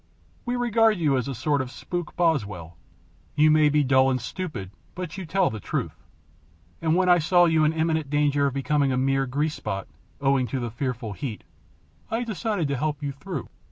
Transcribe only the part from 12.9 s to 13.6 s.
you through.